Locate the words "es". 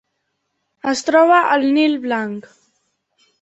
0.91-1.03